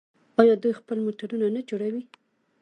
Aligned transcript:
آیا 0.41 0.53
دوی 0.63 0.73
خپل 0.79 0.97
موټرونه 1.05 1.47
نه 1.55 1.61
جوړوي؟ 1.69 2.03